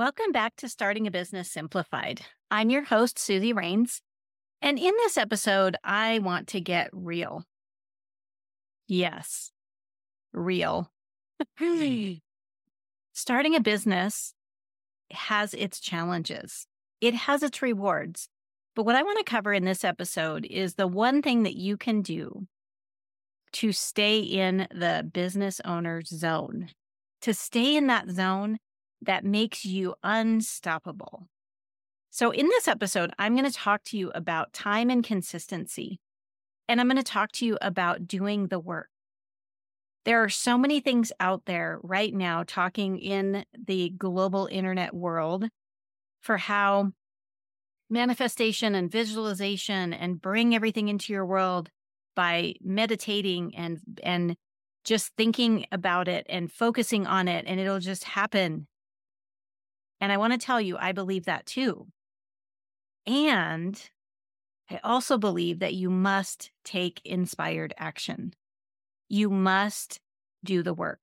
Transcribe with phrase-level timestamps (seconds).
[0.00, 2.22] Welcome back to Starting a Business Simplified.
[2.50, 4.00] I'm your host, Suzy Wraines.
[4.62, 7.44] And in this episode, I want to get real.
[8.88, 9.52] Yes,
[10.32, 10.90] real.
[13.12, 14.32] Starting a business
[15.10, 16.66] has its challenges,
[17.02, 18.30] it has its rewards.
[18.74, 21.76] But what I want to cover in this episode is the one thing that you
[21.76, 22.46] can do
[23.52, 26.70] to stay in the business owner's zone,
[27.20, 28.56] to stay in that zone
[29.02, 31.26] that makes you unstoppable.
[32.10, 36.00] So, in this episode, I'm going to talk to you about time and consistency.
[36.68, 38.88] And I'm going to talk to you about doing the work.
[40.04, 45.48] There are so many things out there right now talking in the global internet world
[46.20, 46.92] for how
[47.90, 51.70] manifestation and visualization and bring everything into your world
[52.14, 54.36] by meditating and and
[54.84, 58.66] just thinking about it and focusing on it and it'll just happen
[60.00, 61.86] and I want to tell you, I believe that too.
[63.06, 63.80] And
[64.70, 68.32] I also believe that you must take inspired action.
[69.08, 70.00] You must
[70.44, 71.00] do the work.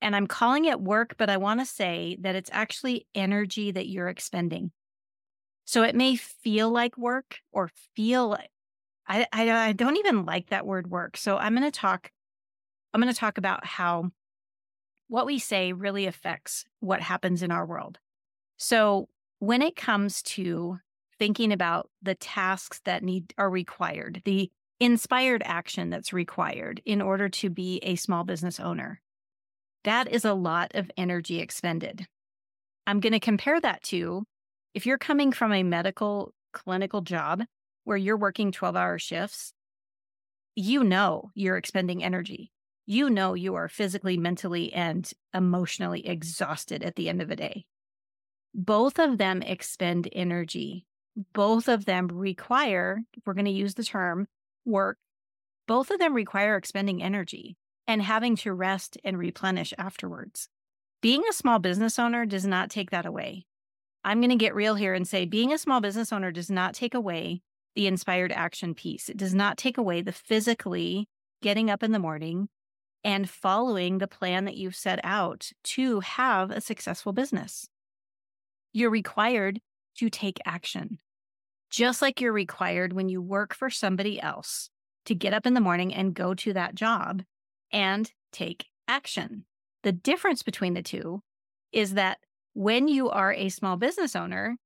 [0.00, 3.88] And I'm calling it work, but I want to say that it's actually energy that
[3.88, 4.72] you're expending.
[5.64, 8.36] So it may feel like work or feel
[9.08, 11.16] I, I, I don't even like that word work.
[11.16, 12.10] So I'm going to talk
[12.94, 14.10] I'm going to talk about how
[15.08, 17.98] what we say really affects what happens in our world.
[18.56, 20.78] So, when it comes to
[21.18, 27.28] thinking about the tasks that need are required, the inspired action that's required in order
[27.28, 29.00] to be a small business owner,
[29.84, 32.06] that is a lot of energy expended.
[32.86, 34.24] I'm going to compare that to
[34.74, 37.44] if you're coming from a medical clinical job
[37.84, 39.52] where you're working 12 hour shifts,
[40.54, 42.50] you know you're expending energy
[42.86, 47.66] you know you are physically, mentally, and emotionally exhausted at the end of the day.
[48.54, 50.86] Both of them expend energy.
[51.34, 54.28] Both of them require, we're going to use the term
[54.64, 54.98] work,
[55.66, 60.48] both of them require expending energy and having to rest and replenish afterwards.
[61.02, 63.46] Being a small business owner does not take that away.
[64.04, 66.74] I'm going to get real here and say being a small business owner does not
[66.74, 67.42] take away
[67.74, 69.08] the inspired action piece.
[69.08, 71.08] It does not take away the physically
[71.42, 72.48] getting up in the morning,
[73.06, 77.68] and following the plan that you've set out to have a successful business.
[78.72, 79.60] You're required
[79.98, 80.98] to take action,
[81.70, 84.70] just like you're required when you work for somebody else
[85.04, 87.22] to get up in the morning and go to that job
[87.70, 89.44] and take action.
[89.84, 91.22] The difference between the two
[91.70, 92.18] is that
[92.54, 94.56] when you are a small business owner,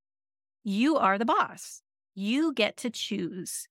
[0.64, 1.82] you are the boss.
[2.14, 3.68] You get to choose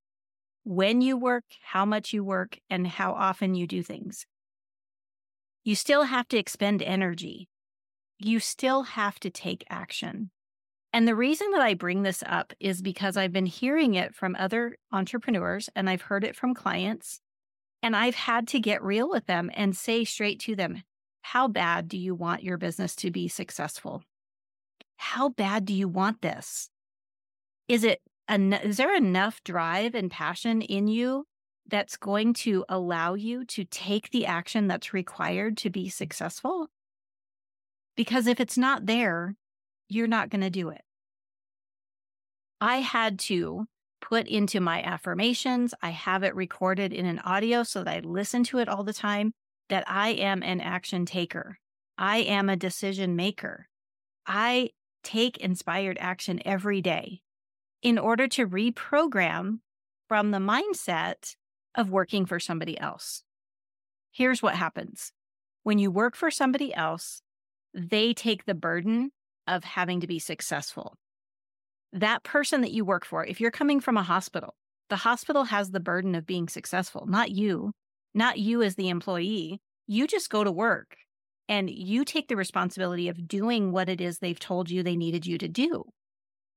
[0.63, 4.27] when you work, how much you work, and how often you do things
[5.63, 7.49] you still have to expend energy.
[8.17, 10.31] You still have to take action.
[10.91, 14.35] And the reason that I bring this up is because I've been hearing it from
[14.39, 17.21] other entrepreneurs and I've heard it from clients.
[17.83, 20.83] And I've had to get real with them and say straight to them,
[21.21, 24.01] how bad do you want your business to be successful?
[24.97, 26.69] How bad do you want this?
[27.67, 31.25] Is it is there enough drive and passion in you
[31.69, 36.67] that's going to allow you to take the action that's required to be successful?
[37.95, 39.35] Because if it's not there,
[39.87, 40.81] you're not going to do it.
[42.61, 43.65] I had to
[44.01, 48.43] put into my affirmations, I have it recorded in an audio so that I listen
[48.45, 49.33] to it all the time,
[49.69, 51.59] that I am an action taker.
[51.97, 53.67] I am a decision maker.
[54.25, 54.69] I
[55.03, 57.21] take inspired action every day
[57.81, 59.59] in order to reprogram
[60.07, 61.35] from the mindset
[61.75, 63.23] of working for somebody else.
[64.11, 65.11] Here's what happens
[65.63, 67.21] when you work for somebody else,
[67.73, 69.11] they take the burden
[69.47, 70.95] of having to be successful.
[71.91, 74.55] That person that you work for, if you're coming from a hospital,
[74.89, 77.73] the hospital has the burden of being successful, not you,
[78.13, 79.59] not you as the employee.
[79.87, 80.97] You just go to work
[81.47, 85.25] and you take the responsibility of doing what it is they've told you they needed
[85.25, 85.85] you to do.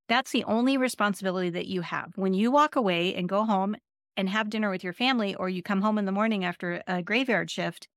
[0.08, 2.12] That's the only responsibility that you have.
[2.16, 3.76] When you walk away and go home
[4.16, 7.02] and have dinner with your family, or you come home in the morning after a
[7.02, 7.88] graveyard shift,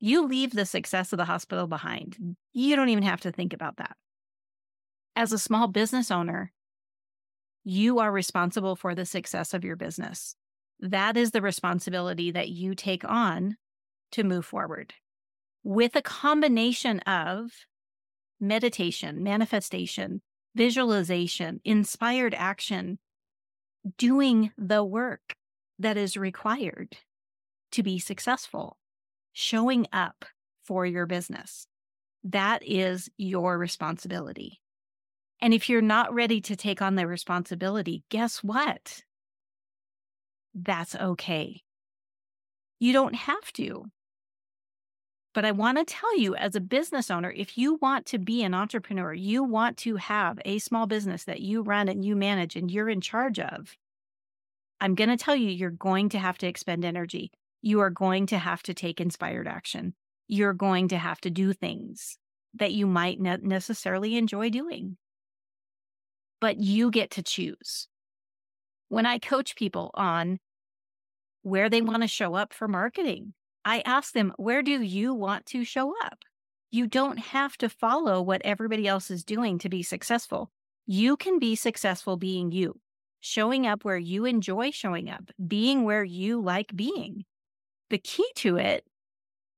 [0.00, 2.36] you leave the success of the hospital behind.
[2.52, 3.96] You don't even have to think about that.
[5.16, 6.52] As a small business owner,
[7.64, 10.36] you are responsible for the success of your business.
[10.80, 13.56] That is the responsibility that you take on
[14.12, 14.94] to move forward
[15.64, 17.50] with a combination of
[18.40, 20.22] meditation, manifestation,
[20.54, 22.98] visualization, inspired action,
[23.96, 25.34] doing the work
[25.78, 26.96] that is required
[27.72, 28.78] to be successful,
[29.32, 30.24] showing up
[30.64, 31.66] for your business.
[32.24, 34.60] That is your responsibility.
[35.40, 39.02] And if you're not ready to take on the responsibility, guess what?
[40.54, 41.62] That's okay.
[42.80, 43.84] You don't have to.
[45.34, 48.42] But I want to tell you, as a business owner, if you want to be
[48.42, 52.56] an entrepreneur, you want to have a small business that you run and you manage
[52.56, 53.76] and you're in charge of,
[54.80, 57.32] I'm going to tell you, you're going to have to expend energy.
[57.62, 59.94] You are going to have to take inspired action.
[60.28, 62.18] You're going to have to do things
[62.54, 64.96] that you might not necessarily enjoy doing.
[66.40, 67.88] But you get to choose.
[68.88, 70.38] When I coach people on
[71.42, 73.34] where they want to show up for marketing,
[73.64, 76.18] I ask them, where do you want to show up?
[76.70, 80.50] You don't have to follow what everybody else is doing to be successful.
[80.86, 82.80] You can be successful being you,
[83.20, 87.24] showing up where you enjoy showing up, being where you like being.
[87.90, 88.84] The key to it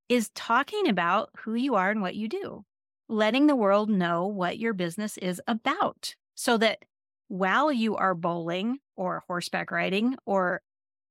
[0.09, 2.65] is talking about who you are and what you do,
[3.09, 6.85] letting the world know what your business is about so that
[7.29, 10.63] while you are bowling or horseback riding or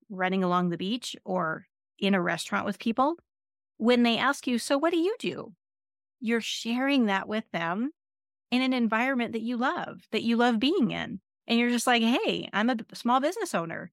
[0.10, 1.66] running along the beach or
[1.98, 3.16] in a restaurant with people,
[3.78, 5.54] when they ask you, So what do you do?
[6.20, 7.92] You're sharing that with them
[8.52, 11.22] in an environment that you love, that you love being in.
[11.50, 13.92] And you're just like, Hey, I'm a small business owner.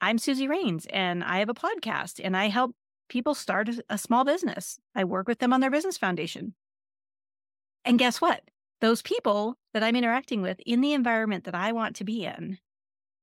[0.00, 2.74] I'm Suzy Wraines and I have a podcast and I help
[3.10, 4.78] people start a small business.
[4.94, 6.54] I work with them on their business foundation.
[7.84, 8.42] And guess what?
[8.80, 12.58] Those people that I'm interacting with in the environment that I want to be in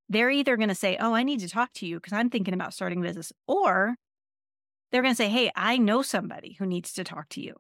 [0.10, 2.54] they're either going to say, Oh, I need to talk to you because I'm thinking
[2.54, 3.96] about starting a business, or
[4.92, 7.56] they're going to say, Hey, I know somebody who needs to talk to you.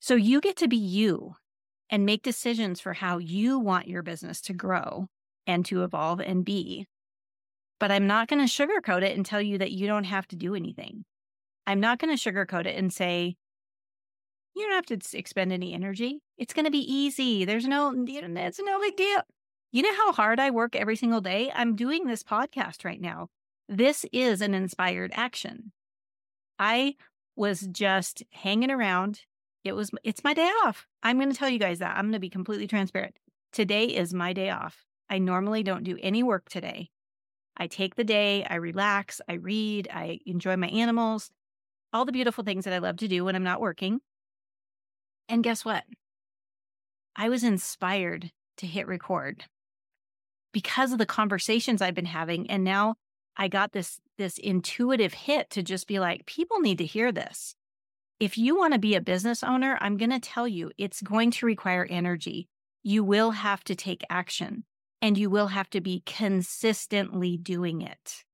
[0.00, 1.36] So you get to be you
[1.90, 5.06] and make decisions for how you want your business to grow
[5.46, 6.86] and to evolve and be.
[7.80, 10.36] But I'm not going to sugarcoat it and tell you that you don't have to
[10.36, 11.04] do anything.
[11.66, 13.36] I'm not going to sugarcoat it and say,
[14.54, 16.20] you don't have to expend any energy.
[16.36, 17.44] It's going to be easy.
[17.44, 19.20] There's no, it's no big deal.
[19.70, 21.52] You know how hard I work every single day?
[21.54, 23.28] I'm doing this podcast right now.
[23.68, 25.72] This is an inspired action.
[26.58, 26.94] I
[27.36, 29.20] was just hanging around.
[29.68, 30.86] It was, it's my day off.
[31.02, 31.96] I'm going to tell you guys that.
[31.96, 33.16] I'm going to be completely transparent.
[33.52, 34.84] Today is my day off.
[35.08, 36.90] I normally don't do any work today.
[37.56, 41.30] I take the day, I relax, I read, I enjoy my animals,
[41.92, 44.00] all the beautiful things that I love to do when I'm not working.
[45.28, 45.84] And guess what?
[47.16, 49.44] I was inspired to hit record
[50.52, 52.48] because of the conversations I've been having.
[52.48, 52.94] And now
[53.36, 57.54] I got this, this intuitive hit to just be like, people need to hear this.
[58.20, 61.30] If you want to be a business owner, I'm going to tell you it's going
[61.32, 62.48] to require energy.
[62.82, 64.64] You will have to take action
[65.00, 68.24] and you will have to be consistently doing it.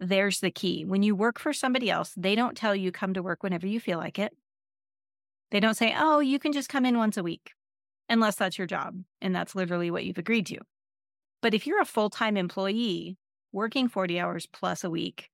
[0.00, 0.86] There's the key.
[0.86, 3.78] When you work for somebody else, they don't tell you come to work whenever you
[3.78, 4.32] feel like it.
[5.50, 7.52] They don't say, oh, you can just come in once a week,
[8.08, 8.96] unless that's your job.
[9.20, 10.58] And that's literally what you've agreed to.
[11.42, 13.18] But if you're a full time employee
[13.52, 15.30] working 40 hours plus a week,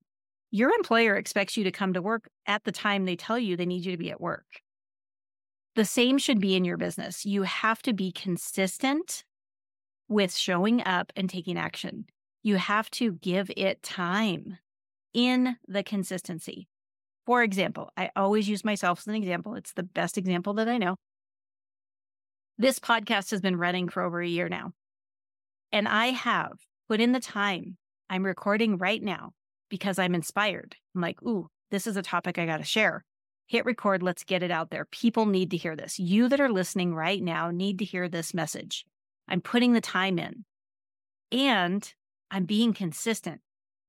[0.50, 3.66] your employer expects you to come to work at the time they tell you they
[3.66, 4.46] need you to be at work.
[5.76, 7.24] The same should be in your business.
[7.24, 9.24] You have to be consistent
[10.08, 12.06] with showing up and taking action.
[12.42, 14.58] You have to give it time
[15.14, 16.66] in the consistency.
[17.26, 19.54] For example, I always use myself as an example.
[19.54, 20.96] It's the best example that I know.
[22.58, 24.72] This podcast has been running for over a year now.
[25.70, 26.52] And I have
[26.88, 27.76] put in the time.
[28.08, 29.32] I'm recording right now
[29.70, 30.76] because I'm inspired.
[30.94, 33.04] I'm like, ooh, this is a topic I got to share.
[33.46, 34.02] Hit record.
[34.02, 34.84] Let's get it out there.
[34.84, 35.98] People need to hear this.
[35.98, 38.84] You that are listening right now need to hear this message.
[39.28, 40.44] I'm putting the time in
[41.32, 41.92] and
[42.30, 43.40] I'm being consistent.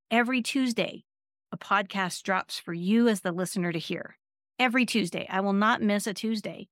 [0.10, 1.04] Every Tuesday,
[1.52, 4.18] a podcast drops for you as the listener to hear.
[4.58, 5.28] Every Tuesday.
[5.30, 6.68] I will not miss a Tuesday.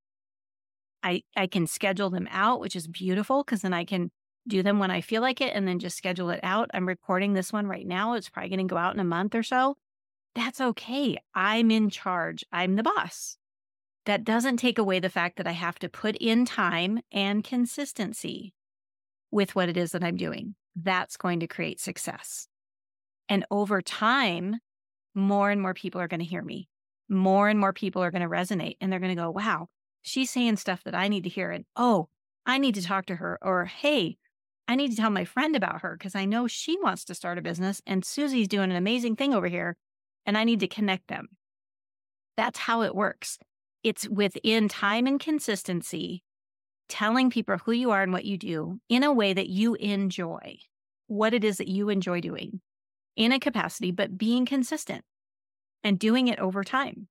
[1.01, 4.12] I, I can schedule them out, which is beautiful because then I can
[4.48, 6.69] do them when I feel like it and then just schedule it out.
[6.74, 8.13] I'm recording this one right now.
[8.13, 9.77] It's probably going to go out in a month or so.
[10.36, 11.17] That's okay.
[11.36, 12.43] I'm in charge.
[12.51, 13.38] I'm the boss.
[14.05, 18.53] That doesn't take away the fact that I have to put in time and consistency
[19.31, 20.55] with what it is that I'm doing.
[20.75, 22.48] That's going to create success.
[23.27, 24.58] And over time,
[25.13, 26.69] more and more people are going to hear me.
[27.10, 29.67] More and more people are going to resonate and they're going to go, wow,
[30.01, 31.51] she's saying stuff that I need to hear.
[31.51, 32.10] And oh,
[32.46, 33.38] I need to talk to her.
[33.41, 34.17] Or, hey,
[34.69, 37.39] I need to tell my friend about her because I know she wants to start
[37.39, 39.75] a business and Suzy's doing an amazing thing over here
[40.27, 41.29] and I need to connect them.
[42.38, 43.39] That's how it works.
[43.83, 46.23] It's within time and consistency,
[46.88, 50.59] telling people who you are and what you do in a way that you enjoy,
[51.07, 52.61] what it is that you enjoy doing
[53.15, 55.03] in a capacity, but being consistent
[55.83, 57.07] and doing it over time.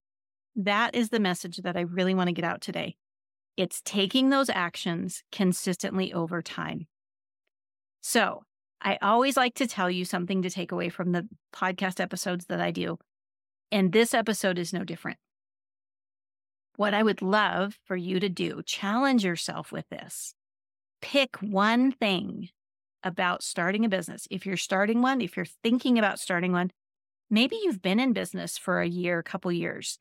[0.54, 2.94] that is the message that I really want to get out today.
[3.56, 6.86] It's taking those actions consistently over time.
[8.00, 8.44] So,
[8.80, 12.60] I always like to tell you something to take away from the podcast episodes that
[12.60, 12.98] I do.
[13.72, 15.18] And this episode is no different.
[16.76, 20.34] What I would love for you to do, challenge yourself with this.
[21.02, 22.50] Pick one thing
[23.02, 24.28] about starting a business.
[24.30, 26.70] If you're starting one, if you're thinking about starting one,
[27.30, 29.98] maybe you've been in business for a year, a couple years,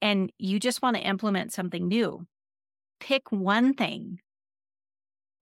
[0.00, 2.26] and you just want to implement something new.
[3.00, 4.20] Pick one thing,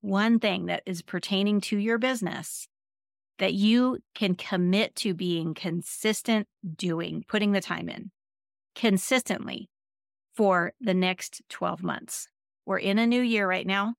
[0.01, 2.69] one thing that is pertaining to your business
[3.39, 8.11] that you can commit to being consistent doing, putting the time in
[8.75, 9.69] consistently
[10.37, 12.29] for the next 12 months.
[12.65, 13.95] We're in a new year right now,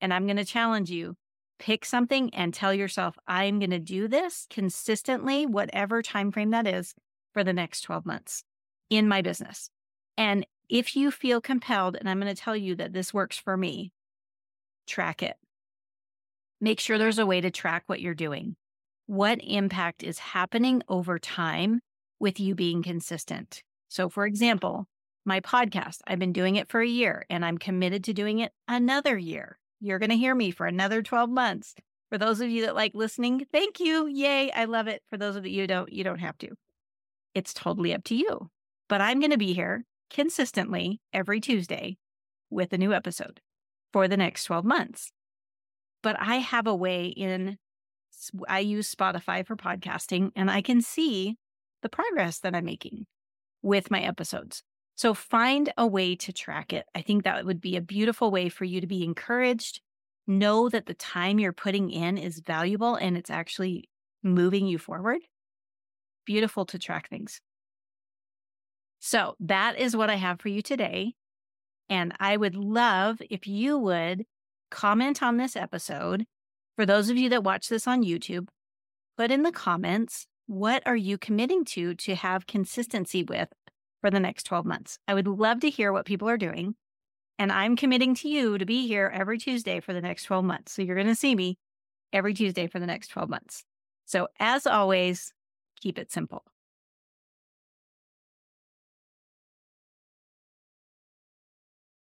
[0.00, 1.16] and I'm going to challenge you
[1.58, 6.66] pick something and tell yourself i'm going to do this consistently whatever time frame that
[6.66, 6.94] is
[7.32, 8.44] for the next 12 months
[8.90, 9.70] in my business
[10.16, 13.56] and if you feel compelled and i'm going to tell you that this works for
[13.56, 13.92] me
[14.88, 15.36] track it
[16.60, 18.56] make sure there's a way to track what you're doing
[19.08, 21.80] what impact is happening over time
[22.20, 23.62] with you being consistent.
[23.88, 24.86] So, for example,
[25.24, 28.52] my podcast, I've been doing it for a year and I'm committed to doing it
[28.68, 29.58] another year.
[29.80, 31.74] You're going to hear me for another 12 months.
[32.10, 34.06] For those of you that like listening, thank you.
[34.06, 34.50] Yay.
[34.52, 35.02] I love it.
[35.08, 36.50] For those of you who don't, you don't have to.
[37.34, 38.50] It's totally up to you.
[38.88, 41.96] But I'm going to be here consistently every Tuesday
[42.50, 43.40] with a new episode
[43.92, 45.12] for the next 12 months.
[46.02, 47.58] But I have a way in
[48.48, 51.36] I use Spotify for podcasting and I can see
[51.82, 53.06] the progress that I'm making
[53.62, 54.62] with my episodes.
[54.96, 56.84] So find a way to track it.
[56.94, 59.80] I think that would be a beautiful way for you to be encouraged.
[60.26, 63.88] Know that the time you're putting in is valuable and it's actually
[64.22, 65.20] moving you forward.
[66.26, 67.40] Beautiful to track things.
[68.98, 71.14] So that is what I have for you today.
[71.90, 74.24] And I would love if you would
[74.70, 76.26] comment on this episode
[76.76, 78.48] for those of you that watch this on YouTube,
[79.16, 83.48] put in the comments what are you committing to to have consistency with
[84.00, 84.98] for the next 12 months?
[85.06, 86.74] I would love to hear what people are doing.
[87.38, 90.72] And I'm committing to you to be here every Tuesday for the next 12 months.
[90.72, 91.58] So you're going to see me
[92.12, 93.64] every Tuesday for the next 12 months.
[94.06, 95.34] So as always,
[95.80, 96.44] keep it simple.